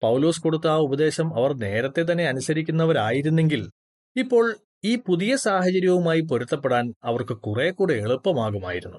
പൗലോസ് 0.02 0.40
കൊടുത്ത 0.40 0.66
ആ 0.66 0.76
ഉപദേശം 0.76 1.36
അവർ 1.36 1.52
നേരത്തെ 1.52 2.12
തന്നെ 2.12 2.24
അനുസരിക്കുന്നവരായിരുന്നെങ്കിൽ 2.24 3.70
ഇപ്പോൾ 4.16 4.56
ഈ 4.84 4.96
പുതിയ 4.96 5.36
സാഹചര്യവുമായി 5.36 6.20
പൊരുത്തപ്പെടാൻ 6.20 6.94
അവർക്ക് 7.04 7.32
കുറെ 7.32 7.70
കൂടെ 7.70 7.94
എളുപ്പമാകുമായിരുന്നു. 7.94 8.98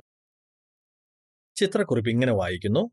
ചിത്രക്കുറിപ്പ് 1.56 2.10
ഇങ്ങനെ 2.10 2.34
വായിക്കുന്നു. 2.34 2.90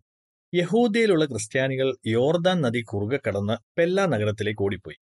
യഹൂദിയയിലുള്ള 0.55 1.25
ക്രിസ്ത്യാനികൾ 1.25 1.97
യോർദാൻ 2.07 2.61
നദി 2.61 2.83
കുറുകെ 2.83 3.21
കടന്ന് 3.29 3.57
പെല്ല 3.79 4.07
നഗരത്തിലേക്ക് 4.07 4.63
ഓടിപ്പോയി. 4.63 4.97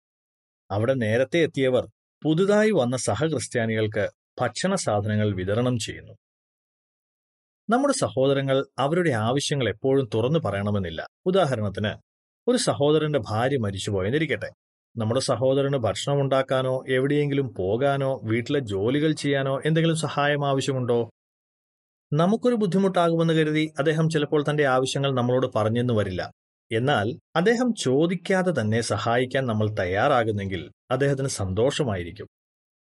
അവിടെ 0.71 0.95
നേരത്തെ 0.95 1.39
എത്തിയവർ 1.39 1.89
പുതുതായി 2.25 2.71
വന്ന 2.71 2.97
സഹക്രിസ്ത്യാനികൾക്ക് 2.97 4.11
ഭക്ഷണ 4.41 4.75
സാധനങ്ങൾ 4.75 5.35
വിതരണം 5.35 5.79
ചെയ്യുന്നു. 5.79 6.13
നമ്മുടെ 7.71 7.95
സഹോദരങ്ങൾ 7.95 8.67
അവരുടെ 8.79 9.11
ആവശ്യങ്ങൾ 9.11 9.69
എപ്പോഴും 9.69 10.09
തുറന്നു 10.15 10.39
പറയണമെന്നില്ല. 10.39 11.07
ഉദാഹരണത്തിന് 11.27 11.93
ഒരു 12.49 12.57
സഹോദരന്റെ 12.57 13.19
ഭാര്യ 13.19 13.59
മരിച്ചുപോയെന്നിരിക്കട്ടെ. 13.59 14.51
നമ്മുടെ 14.97 15.21
സഹോദരന് 15.21 15.77
ഭക്ഷണം 15.77 16.21
ഉണ്ടാക്കാനോ 16.21 16.85
എവിടെയെങ്കിലും 16.89 17.55
പോകാനോ 17.59 18.21
വീട്ടിലെ 18.25 18.61
ജോലികൾ 18.61 19.13
ചെയ്യാനോ 19.13 19.61
എന്തെങ്കിലും 19.67 19.97
സഹായം 19.97 20.47
ആവശ്യമുണ്ടോ? 20.47 21.11
നമുക്കൊരു 22.13 22.55
ബുദ്ധിമുട്ടാകുമെന്ന് 22.55 23.35
കരുതി 23.35 23.73
അദ്ദേഹം 23.79 24.11
ചിലപ്പോൾ 24.11 24.45
തന്റെ 24.51 24.65
ആവശ്യങ്ങൾ 24.65 25.15
നമ്മളോട് 25.15 25.47
പറഞ്ഞെന്ന് 25.57 25.95
വരില്ല. 25.95 26.31
എന്നാൽ 26.73 27.19
അദ്ദേഹം 27.37 27.75
ചോദിക്കാതെ 27.75 28.61
തന്നെ 28.61 28.81
സഹായിക്കാൻ 28.81 29.47
നമ്മൾ 29.47 29.71
തയ്യാറാകുന്നെങ്കിൽ 29.71 30.71
അദ്ദേഹത്തിന് 30.91 31.29
സന്തോഷമായിരിക്കും. 31.29 32.27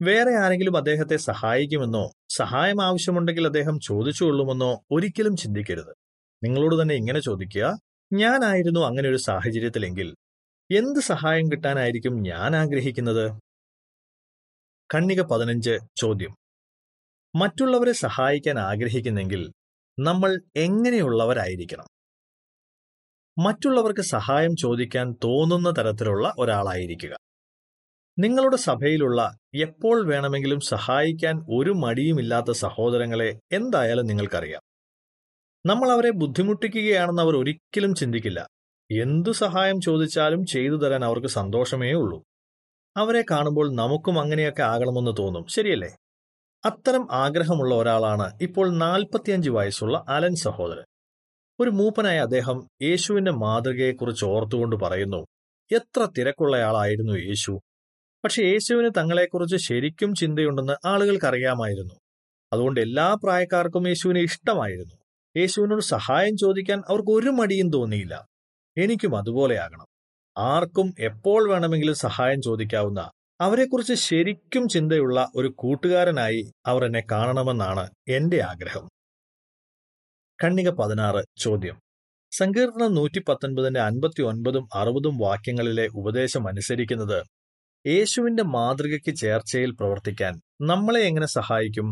വേറെ 0.02 0.34
ആരെങ്കിലും 0.34 0.76
അദ്ദേഹത്തെ 0.76 1.16
സഹായിക്കുമെന്നോ 1.16 2.10
സഹായം 2.28 2.84
ആവശ്യമുണ്ടെങ്കിൽ 2.84 3.46
അദ്ദേഹം 3.46 3.80
ചോദിച്ചുകൊള്ളുമെന്നോ 3.80 4.84
ഒരിക്കലും 4.90 5.36
ചിന്തിക്കരുത്. 5.36 5.94
നിങ്ങളോട് 6.44 6.82
തന്നെ 6.82 6.94
ഇങ്ങനെ 6.94 7.20
ചോദിക്കുക 7.20 7.78
ഞാനായിരുന്നു 8.12 8.80
അങ്ങനെ 8.80 9.08
ഒരു 9.08 9.16
സാഹചര്യത്തിലെങ്കിൽ 9.16 10.14
എന്ത് 10.76 11.00
സഹായം 11.00 11.52
കിട്ടാനായിരിക്കും 11.52 12.22
ഞാൻ 12.22 12.56
ആഗ്രഹിക്കുന്നത്? 12.56 13.40
കണ്ണിക 14.94 15.22
പതിനഞ്ച് 15.22 15.78
ചോദ്യം. 15.96 16.36
മറ്റുള്ളവരെ 17.34 17.92
സഹായിക്കാൻ 17.92 18.58
ആഗ്രഹിക്കുന്നെങ്കിൽ 18.58 19.52
നമ്മൾ 20.00 20.42
എങ്ങനെയുള്ളവരായിരിക്കണം? 20.56 21.84
മറ്റുള്ളവർക്ക് 23.38 24.00
സഹായം 24.00 24.56
ചോദിക്കാൻ 24.56 25.12
തോന്നുന്ന 25.24 25.70
തരത്തിലുള്ള 25.70 26.34
ഒരാളായിരിക്കുക. 26.38 27.23
നിങ്ങളുടെ 28.18 28.56
സഭയിലുള്ള 28.56 29.38
എപ്പോൾ 29.54 30.06
വേണമെങ്കിലും 30.06 30.60
സഹായിക്കാൻ 30.60 31.46
ഒരു 31.50 31.70
മടിയുമില്ലാത്ത 31.70 32.50
സഹോദരങ്ങളെ 32.50 33.40
എന്തായാലും 33.52 34.06
നിങ്ങൾക്കറിയാം. 34.06 34.62
നമ്മൾ 35.66 35.90
അവരെ 35.90 36.10
ബുദ്ധിമുട്ടിക്കുകയാണെന്ന് 36.10 37.22
അവർ 37.22 37.36
ഒരിക്കലും 37.36 37.94
ചിന്തിക്കില്ല. 37.94 38.48
എന്തു 38.90 39.30
സഹായം 39.30 39.80
ചോദിച്ചാലും 39.80 40.46
ചെയ്തു 40.46 40.74
തരാൻ 40.74 41.04
അവർക്ക് 41.04 41.26
സന്തോഷമേ 41.26 41.92
ഉള്ളൂ. 41.92 42.22
അവരെ 42.96 43.24
കാണുമ്പോൾ 43.30 43.74
നമുക്കും 43.74 44.20
അങ്ങനെയൊക്കെ 44.20 44.62
ആകണമെന്ന് 44.62 45.10
തോന്നും. 45.18 45.46
ശരിയല്ലേ? 45.46 45.96
അത്തരം 46.64 47.08
ആഗ്രഹമുള്ള 47.12 47.74
ഒരാളാണ് 47.74 48.38
ഇപ്പോൾ 48.42 48.76
നാൽപ്പത്തിയഞ്ച് 48.78 49.50
വയസ്സുള്ള 49.50 50.04
അലൻ 50.08 50.34
സഹോദരൻ. 50.34 50.84
ഒരു 51.60 51.70
മൂപ്പനായ 51.70 52.18
അദ്ദേഹം 52.18 52.68
യേശുവിന്റെ 52.82 53.30
മാതൃകയെക്കുറിച്ച് 53.30 54.24
ഓർത്തുകൊണ്ട് 54.24 54.76
പറയുന്നു 54.76 55.26
എത്ര 55.72 56.08
തിരക്കുള്ളയാളായിരുന്നു 56.18 57.12
യേശു. 57.12 57.60
പക്ഷെ 58.24 58.42
യേശുവിന് 58.42 58.90
തങ്ങളെക്കുറിച്ച് 58.96 59.56
ശരിക്കും 59.56 60.14
ചിന്തയുണ്ടെന്ന് 60.14 60.86
ആളുകൾക്കറിയാമായിരുന്നു. 60.86 61.94
അതുകൊണ്ട് 62.52 62.80
എല്ലാ 62.80 63.14
പ്രായക്കാർക്കും 63.14 63.88
യേശുവിനെ 63.88 64.20
ഇഷ്ടമായിരുന്നു. 64.20 64.94
യേശുവിനോട് 65.36 65.82
സഹായം 65.82 66.36
ചോദിക്കാൻ 66.36 66.82
അവർക്ക് 66.88 67.10
ഒരു 67.10 67.30
മടിയും 67.30 67.70
തോന്നിയില്ല. 67.70 68.26
എനിക്കും 68.78 69.16
അതുപോലെയാകണം 69.16 69.86
ആർക്കും 70.38 70.94
എപ്പോൾ 70.98 71.50
വേണമെങ്കിലും 71.50 71.94
സഹായം 71.94 72.42
ചോദിക്കാവുന്ന 72.42 73.10
അവരെക്കുറിച്ച് 73.40 73.94
ശരിക്കും 73.94 74.68
ചിന്തയുള്ള 74.68 75.28
ഒരു 75.36 75.48
കൂട്ടുകാരനായി 75.48 76.52
അവർ 76.66 76.84
എന്നെ 76.84 77.02
കാണണമെന്നാണ് 77.10 77.90
എന്റെ 78.08 78.40
ആഗ്രഹം. 78.40 78.88
കണ്ണിക 80.44 80.70
പതിനാറ് 80.70 81.24
ചോദ്യം. 81.38 81.80
സങ്കീർത്തനം 82.32 82.94
നൂറ്റി 82.94 83.18
പത്തൊൻപതിന്റെ 83.18 83.80
അൻപത്തി 83.80 84.22
ഒൻപതും 84.22 84.68
അറുപതും 84.74 85.18
വാക്യങ്ങളിലെ 85.18 85.88
ഉപദേശം 85.94 86.48
അനുസരിക്കുന്നത് 86.48 87.24
യേശുവിന്റെ 87.86 88.42
മാതൃകയ്ക്ക് 88.42 89.14
ചേർച്ചയിൽ 89.14 89.70
പ്രവർത്തിക്കാൻ 89.70 90.40
നമ്മളെ 90.60 91.00
എങ്ങനെ 91.00 91.26
സഹായിക്കും? 91.26 91.88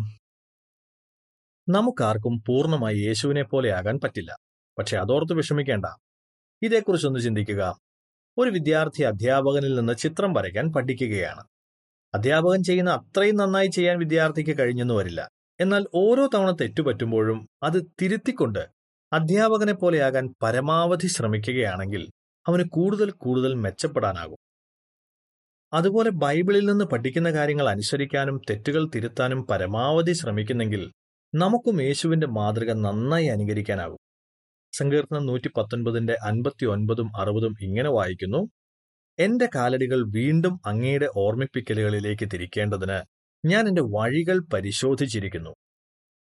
നമുക്കാർക്കും 1.68 2.42
പൂർണമായി 2.46 2.98
യേശുവിനെ 2.98 3.42
പോലെയാകാൻ 3.42 4.00
പറ്റില്ല. 4.04 4.36
പക്ഷെ 4.78 4.96
അതോർത്ത് 4.96 5.32
വിഷമിക്കേണ്ട. 5.32 5.86
ഇതേക്കുറിച്ചൊന്ന് 6.62 7.20
ചിന്തിക്കുക. 7.20 7.78
ഒരു 8.38 8.50
വിദ്യാർത്ഥി 8.50 9.02
അധ്യാപകനിൽ 9.02 9.74
നിന്ന് 9.74 9.92
ചിത്രം 9.92 10.32
വരയ്ക്കാൻ 10.32 10.72
പഠിക്കുകയാണ്. 10.72 11.44
അധ്യാപകൻ 12.14 12.62
ചെയ്യുന്ന 12.62 12.90
അത്രയും 12.90 13.36
നന്നായി 13.36 13.66
ചെയ്യാൻ 13.66 13.98
വിദ്യാർത്ഥിക്ക് 13.98 14.58
കഴിഞ്ഞെന്ന് 14.58 14.94
വരില്ല. 14.94 15.30
എന്നാൽ 15.60 15.86
ഓരോ 15.94 16.28
തവണ 16.34 16.50
തെറ്റുപറ്റുമ്പോഴും 16.50 17.48
അത് 17.62 17.86
തിരുത്തിക്കൊണ്ട് 18.02 18.66
അധ്യാപകനെ 19.12 19.72
പോലെയാകാൻ 19.72 20.34
പരമാവധി 20.42 21.06
ശ്രമിക്കുകയാണെങ്കിൽ 21.06 22.10
അവന് 22.48 22.64
കൂടുതൽ 22.68 23.10
കൂടുതൽ 23.10 23.54
മെച്ചപ്പെടാനാകും. 23.54 24.36
അതുപോലെ 25.72 26.10
ബൈബിളിൽ 26.10 26.64
നിന്ന് 26.64 26.84
പഠിക്കുന്ന 26.84 27.30
കാര്യങ്ങൾ 27.30 27.68
അനുസരിക്കാനും 27.68 28.40
തെറ്റുകൾ 28.50 28.90
തിരുത്താനും 28.94 29.46
പരമാവധി 29.46 30.12
ശ്രമിക്കുന്നെങ്കിൽ 30.12 30.92
നമുക്കും 31.34 31.82
യേശുവിന്റെ 31.82 32.26
മാതൃക 32.26 32.72
നന്നായി 32.72 33.26
അനുകരിക്കാനാകും. 33.26 33.98
സങ്കീർത്തനം 34.72 35.26
നൂറ്റി 35.26 35.48
പത്തൊൻപതിന്റെ 35.48 36.16
അൻപത്തി 36.24 36.66
ഒൻപതും 36.66 37.12
അറുപതും 37.16 37.56
ഇങ്ങനെ 37.60 37.90
വായിക്കുന്നു. 37.90 38.48
എന്റെ 39.18 39.48
കാലടികൾ 39.54 40.04
വീണ്ടും 40.14 40.60
അങ്ങയുടെ 40.66 41.08
ഓർമ്മിപ്പിക്കലുകളിലേക്ക് 41.16 42.28
തിരിക്കേണ്ടതിന് 42.32 43.02
ഞാൻ 43.46 43.68
എന്റെ 43.68 43.82
വഴികൾ 43.82 44.40
പരിശോധിച്ചിരിക്കുന്നു. 44.52 45.50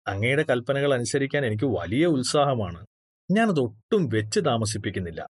അങ്ങയുടെ 0.07 0.45
കൽപ്പനകൾ 0.49 0.93
അനുസരിക്കാൻ 0.93 1.45
എനിക്ക് 1.45 1.65
വലിയ 1.65 2.05
ഉത്സാഹമാണ്. 2.05 2.85
ഞാനത് 3.31 3.59
ഒട്ടും 3.59 4.09
വെച്ച് 4.13 4.39
താമസിപ്പിക്കുന്നില്ല. 4.39 5.27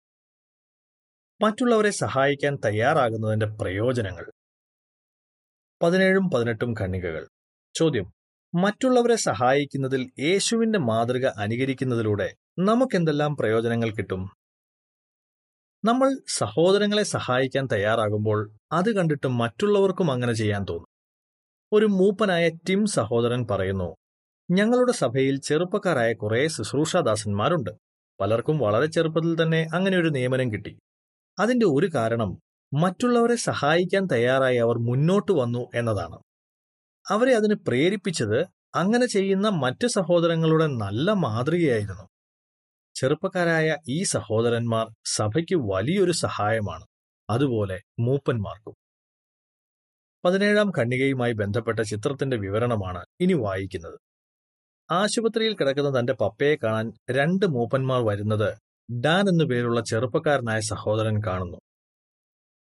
മറ്റുള്ളവരെ 1.42 1.90
സഹായിക്കാൻ 1.90 2.58
തയ്യാറാകുന്നതിന്റെ 2.64 3.46
പ്രയോജനങ്ങൾ. 3.46 4.30
പതിനേഴും 5.82 6.30
പതിനെട്ടും 6.30 6.74
ഖണ്ണികകൾ 6.80 7.28
ചോദ്യം. 7.74 8.12
മറ്റുള്ളവരെ 8.54 9.14
സഹായിക്കുന്നതിൽ 9.14 10.10
യേശുവിന്റെ 10.18 10.78
മാതൃക 10.78 11.26
അനുകരിക്കുന്നതിലൂടെ 11.26 12.34
നമുക്കെന്തെല്ലാം 12.58 13.36
പ്രയോജനങ്ങൾ 13.36 13.90
കിട്ടും? 13.90 14.30
നമ്മൾ 15.84 16.20
സഹോദരങ്ങളെ 16.28 17.02
സഹായിക്കാൻ 17.02 17.68
തയ്യാറാകുമ്പോൾ 17.72 18.52
അത് 18.72 18.96
കണ്ടിട്ട് 18.96 19.26
മറ്റുള്ളവർക്കും 19.26 20.10
അങ്ങനെ 20.10 20.32
ചെയ്യാൻ 20.32 20.64
തോന്നും. 20.70 20.86
ഒരു 21.72 21.86
മൂപ്പനായ 21.86 22.48
ടിം 22.48 22.86
സഹോദരൻ 22.86 23.46
പറയുന്നു 23.50 23.96
ഞങ്ങളുടെ 24.50 24.92
സഭയിൽ 24.92 25.40
ചെറുപ്പക്കാരായ 25.40 26.12
കുറേ 26.12 26.48
ശുശ്രൂഷാദാസന്മാരുണ്ട്. 26.48 27.70
പലർക്കും 28.20 28.58
വളരെ 28.58 28.86
ചെറുപ്പത്തിൽ 28.86 29.42
തന്നെ 29.42 29.66
അങ്ങനെ 29.74 29.98
ഒരു 29.98 30.08
നിയമനം 30.08 30.52
കിട്ടി. 30.52 30.78
അതിന്റെ 31.40 31.66
ഒരു 31.66 31.90
കാരണം 31.94 32.38
മറ്റുള്ളവരെ 32.74 33.34
സഹായിക്കാൻ 33.34 34.06
തയ്യാറായി 34.06 34.56
അവർ 34.56 34.78
മുന്നോട്ട് 34.78 35.32
വന്നു 35.32 35.70
എന്നതാണ്. 35.74 36.18
അവരെ 37.10 37.34
അതിന് 37.34 37.54
പ്രേരിപ്പിച്ചത് 37.54 38.46
അങ്ങനെ 38.74 39.06
ചെയ്യുന്ന 39.06 39.48
മറ്റ് 39.48 39.86
സഹോദരങ്ങളുടെ 39.86 40.66
നല്ല 40.66 41.12
മാതൃകയായിരുന്നു. 41.12 42.08
ചെറുപ്പക്കാരായ 42.94 43.76
ഈ 43.88 44.02
സഹോദരന്മാർ 44.02 44.86
സഭയ്ക്ക് 45.04 45.56
വലിയൊരു 45.56 46.12
സഹായമാണ്. 46.12 46.86
അതുപോലെ 47.30 47.80
മൂപ്പന്മാർക്കും. 48.00 48.74
പതിനേഴാം 50.24 50.70
കണ്ണികയുമായി 50.70 51.32
ബന്ധപ്പെട്ട 51.32 51.80
ചിത്രത്തിന്റെ 51.80 52.36
വിവരണമാണ് 52.36 53.04
ഇനി 53.20 53.32
വായിക്കുന്നത്. 53.32 53.98
ആശുപത്രിയിൽ 54.90 55.56
കിടക്കുന്ന 55.56 56.00
തന്റെ 56.00 56.12
പപ്പയെ 56.12 56.56
കാണാൻ 56.56 56.92
രണ്ട് 57.10 57.46
മൂപ്പന്മാർ 57.46 58.04
വരുന്നത് 58.04 58.69
ഡാൻ 58.92 59.28
എന്നു 59.28 59.44
പേരുള്ള 59.44 59.80
ചെറുപ്പക്കാരനായ 59.80 60.60
സഹോദരൻ 60.60 61.22
കാണുന്നു. 61.26 61.58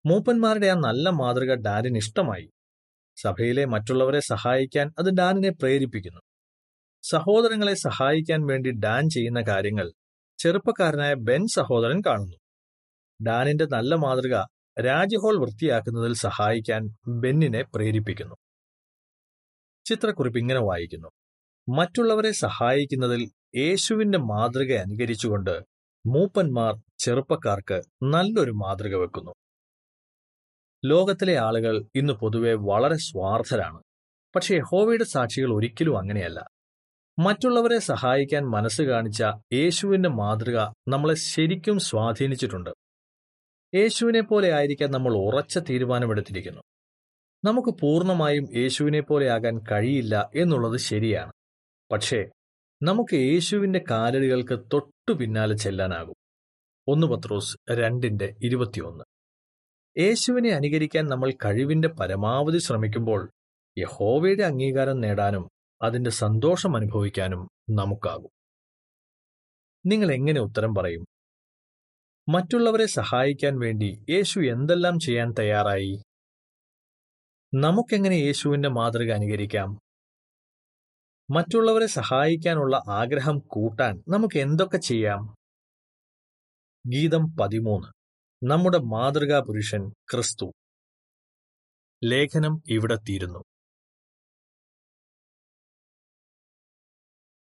മൂപ്പന്മാരുടെ 0.06 0.66
ആ 0.66 0.74
നല്ല 0.74 1.10
മാതൃക 1.10 1.54
ഡാനിന് 1.54 1.96
ഇഷ്ടമായി. 1.96 2.50
സഭയിലെ 3.22 3.64
മറ്റുള്ളവരെ 3.64 4.20
സഹായിക്കാൻ 4.20 4.92
അത് 4.98 5.10
ഡാനിനെ 5.10 5.50
പ്രേരിപ്പിക്കുന്നു. 5.50 6.20
സഹോദരങ്ങളെ 7.02 7.74
സഹായിക്കാൻ 7.74 8.46
വേണ്ടി 8.46 8.70
ഡാൻ 8.70 9.08
ചെയ്യുന്ന 9.08 9.40
കാര്യങ്ങൾ 9.40 9.92
ചെറുപ്പക്കാരനായ 10.38 11.14
ബെൻ 11.14 11.46
സഹോദരൻ 11.46 12.02
കാണുന്നു. 12.06 12.36
ഡാനിന്റെ 13.26 13.66
നല്ല 13.66 13.94
മാതൃക 13.94 14.34
രാജ്യഹോൾ 14.86 15.40
വൃത്തിയാക്കുന്നതിൽ 15.40 16.14
സഹായിക്കാൻ 16.14 16.88
ബെന്നിനെ 17.08 17.62
പ്രേരിപ്പിക്കുന്നു. 17.62 18.34
ചിത്രക്കുറിപ്പ് 19.84 20.38
ഇങ്ങനെ 20.38 20.60
വായിക്കുന്നു. 20.60 21.08
മറ്റുള്ളവരെ 21.76 22.32
സഹായിക്കുന്നതിൽ 22.32 23.30
യേശുവിന്റെ 23.56 24.18
മാതൃക 24.18 24.72
അനുകരിച്ചുകൊണ്ട് 24.72 25.69
മൂപ്പന്മാർ 26.06 26.82
ചെറുപ്പക്കാർക്ക് 26.98 27.82
നല്ലൊരു 28.02 28.50
മാതൃക 28.50 28.94
വെക്കുന്നു. 28.94 29.30
ലോകത്തിലെ 30.84 31.38
ആളുകൾ 31.38 31.84
ഇന്ന് 31.94 32.12
പൊതുവെ 32.12 32.54
വളരെ 32.54 32.96
സ്വാർത്ഥരാണ്. 32.96 33.82
പക്ഷേ 34.36 34.56
യഹോവയുടെ 34.56 35.04
സാക്ഷികൾ 35.04 35.54
ഒരിക്കലും 35.54 35.98
അങ്ങനെയല്ല. 35.98 36.48
മറ്റുള്ളവരെ 37.18 37.78
സഹായിക്കാൻ 37.78 38.42
മനസ്സ് 38.42 38.82
കാണിച്ച 38.82 39.22
യേശുവിന്റെ 39.52 40.08
മാതൃക 40.08 40.58
നമ്മളെ 40.88 41.14
ശരിക്കും 41.14 41.78
സ്വാധീനിച്ചിട്ടുണ്ട്. 41.78 42.70
യേശുവിനെ 43.74 44.20
പോലെ 44.20 44.52
ആയിരിക്കാൻ 44.52 44.90
നമ്മൾ 44.90 45.14
ഉറച്ച 45.14 45.58
തീരുമാനമെടുത്തിരിക്കുന്നു. 45.58 46.60
നമുക്ക് 47.44 47.68
പൂർണമായും 47.68 48.48
യേശുവിനെ 48.56 49.00
പോലെ 49.00 49.30
ആകാൻ 49.30 49.58
കഴിയില്ല 49.58 50.30
എന്നുള്ളത് 50.36 50.76
ശരിയാണ്. 50.76 51.32
പക്ഷേ 51.92 52.24
നമുക്ക് 52.82 53.14
യേശുവിന്റെ 53.14 53.84
കാലടികൾക്ക് 53.90 54.54
തൊട്ടു 55.10 55.22
പിന്നാലെ 55.22 55.56
ചെല്ലാനാകും. 55.56 56.14
ഒന്ന് 56.88 57.06
പത്രോസ് 57.06 57.56
രണ്ടിന്റെ 57.72 58.36
ഇരുപത്തിയൊന്ന്. 58.42 59.04
യേശുവിനെ 60.00 60.50
അനുകരിക്കാൻ 60.50 61.06
നമ്മൾ 61.06 61.32
കഴിവിന്റെ 61.44 61.88
പരമാവധി 61.88 62.58
ശ്രമിക്കുമ്പോൾ 62.58 63.30
യഹോവയുടെ 63.78 64.42
അംഗീകാരം 64.42 65.00
നേടാനും 65.00 65.48
അതിന്റെ 65.82 66.10
സന്തോഷം 66.10 66.76
അനുഭവിക്കാനും 66.76 67.48
നമുക്കാകും. 67.70 68.30
നിങ്ങൾ 69.86 70.12
എങ്ങനെ 70.12 70.40
ഉത്തരം 70.40 70.74
പറയും? 70.74 71.04
മറ്റുള്ളവരെ 72.28 72.86
സഹായിക്കാൻ 72.86 73.58
വേണ്ടി 73.58 74.04
യേശു 74.10 74.40
എന്തെല്ലാം 74.40 75.00
ചെയ്യാൻ 75.00 75.34
തയ്യാറായി? 75.38 76.02
നമുക്കെങ്ങനെ 77.54 78.14
യേശുവിന്റെ 78.14 78.68
മാതൃക 78.68 79.12
അനുകരിക്കാം? 79.12 79.78
മറ്റുള്ളവരെ 81.30 81.86
സഹായിക്കാനുള്ള 81.86 82.82
ആഗ്രഹം 82.88 83.38
കൂട്ടാൻ 83.38 84.02
നമുക്ക് 84.08 84.38
എന്തൊക്കെ 84.38 84.76
ചെയ്യാം? 84.76 85.34
ഗീതം 86.86 87.36
പതിമൂന്ന്. 87.36 87.88
നമ്മുടെ 88.50 88.78
മാതൃകാ 88.78 89.40
പുരുഷൻ 89.40 89.90
ക്രിസ്തു. 89.90 90.52
ലേഖനം 92.04 92.62
ഇവിടെ 92.70 92.96
തീരുന്നു. 92.96 93.44